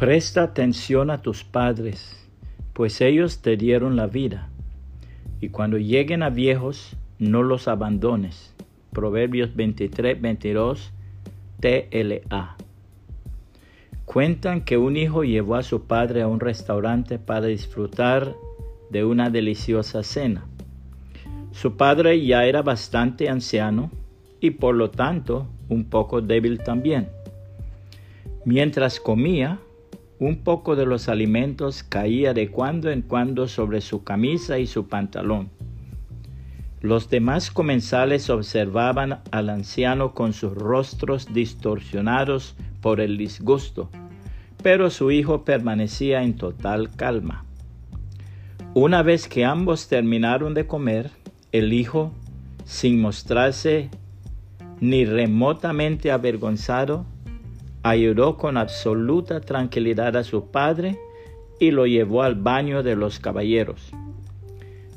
[0.00, 2.16] Presta atención a tus padres,
[2.72, 4.48] pues ellos te dieron la vida,
[5.42, 8.54] y cuando lleguen a viejos, no los abandones.
[8.94, 10.92] Proverbios 23, 22,
[11.60, 12.56] TLA.
[14.06, 18.34] Cuentan que un hijo llevó a su padre a un restaurante para disfrutar
[18.88, 20.46] de una deliciosa cena.
[21.52, 23.90] Su padre ya era bastante anciano
[24.40, 27.10] y por lo tanto un poco débil también.
[28.46, 29.58] Mientras comía,
[30.20, 34.86] un poco de los alimentos caía de cuando en cuando sobre su camisa y su
[34.86, 35.48] pantalón.
[36.82, 43.90] Los demás comensales observaban al anciano con sus rostros distorsionados por el disgusto,
[44.62, 47.46] pero su hijo permanecía en total calma.
[48.74, 51.10] Una vez que ambos terminaron de comer,
[51.50, 52.12] el hijo,
[52.64, 53.90] sin mostrarse
[54.80, 57.06] ni remotamente avergonzado,
[57.82, 60.98] ayudó con absoluta tranquilidad a su padre
[61.58, 63.92] y lo llevó al baño de los caballeros.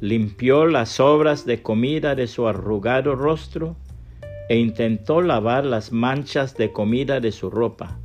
[0.00, 3.76] Limpió las sobras de comida de su arrugado rostro
[4.48, 7.98] e intentó lavar las manchas de comida de su ropa.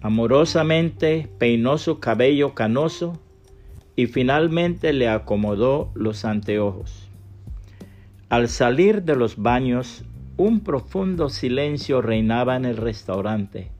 [0.00, 3.18] Amorosamente peinó su cabello canoso
[3.96, 7.08] y finalmente le acomodó los anteojos.
[8.28, 10.04] Al salir de los baños,
[10.38, 13.72] un profundo silencio reinaba en el restaurante.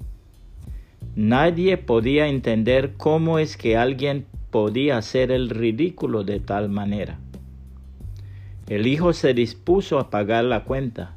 [1.14, 7.20] Nadie podía entender cómo es que alguien podía hacer el ridículo de tal manera.
[8.66, 11.16] El hijo se dispuso a pagar la cuenta,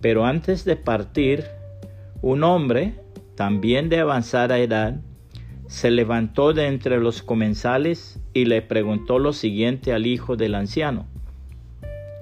[0.00, 1.44] pero antes de partir,
[2.22, 2.94] un hombre,
[3.34, 5.02] también de avanzada edad,
[5.66, 11.06] se levantó de entre los comensales y le preguntó lo siguiente al hijo del anciano.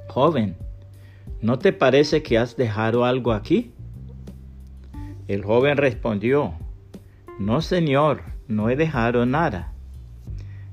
[0.09, 0.57] Joven,
[1.41, 3.73] ¿no te parece que has dejado algo aquí?
[5.29, 6.55] El joven respondió,
[7.39, 9.73] No, señor, no he dejado nada.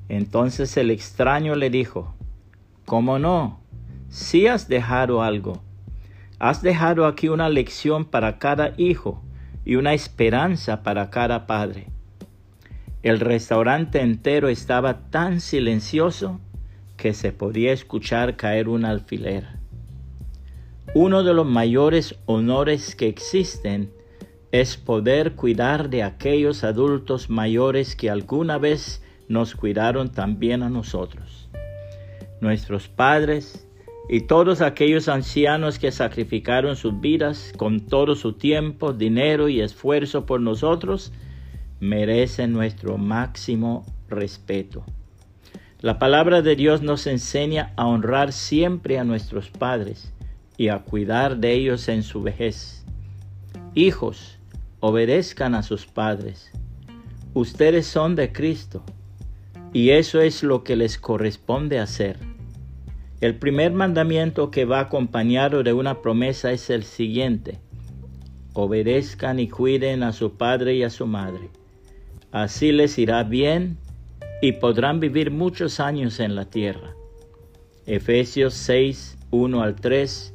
[0.10, 2.16] Entonces el extraño le dijo,
[2.86, 3.60] ¿Cómo no?
[4.10, 5.62] Sí has dejado algo.
[6.40, 9.24] Has dejado aquí una lección para cada hijo
[9.66, 11.88] y una esperanza para cada padre.
[13.04, 16.40] El restaurante entero estaba tan silencioso
[16.98, 19.48] que se podía escuchar caer un alfiler.
[20.98, 23.92] Uno de los mayores honores que existen
[24.54, 31.50] es poder cuidar de aquellos adultos mayores que alguna vez nos cuidaron también a nosotros.
[32.40, 33.68] Nuestros padres
[34.08, 40.26] y todos aquellos ancianos que sacrificaron sus vidas con todo su tiempo, dinero y esfuerzo
[40.26, 41.12] por nosotros,
[41.82, 44.86] merecen nuestro máximo respeto.
[45.82, 50.15] La palabra de Dios nos enseña a honrar siempre a nuestros padres
[50.58, 52.86] y a cuidar de ellos en su vejez.
[53.74, 54.38] Hijos,
[54.80, 56.52] obedezcan a sus padres.
[57.34, 58.84] Ustedes son de Cristo
[59.74, 62.18] y eso es lo que les corresponde hacer.
[63.20, 67.60] El primer mandamiento que va acompañado de una promesa es el siguiente.
[68.54, 71.50] Obedezcan y cuiden a su padre y a su madre.
[72.32, 73.78] Así les irá bien
[74.42, 76.94] y podrán vivir muchos años en la tierra.
[77.86, 80.35] Efesios 6, 1 al 3